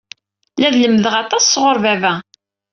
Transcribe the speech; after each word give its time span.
La 0.59 0.69
d-lemmdeɣ 0.73 1.13
aṭas 1.23 1.43
sɣur 1.53 1.77
baba. 1.83 2.13